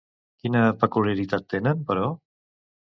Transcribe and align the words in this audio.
Quina 0.43 0.63
peculiaritat 0.85 1.47
tenen, 1.57 1.87
però? 1.93 2.13